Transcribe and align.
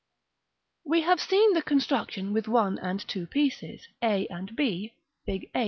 We 0.83 1.01
have 1.01 1.21
seen 1.21 1.53
the 1.53 1.61
construction 1.61 2.33
with 2.33 2.47
one 2.47 2.79
and 2.79 3.07
two 3.07 3.27
pieces: 3.27 3.87
a 4.01 4.25
and 4.29 4.55
b, 4.55 4.93
Fig. 5.27 5.51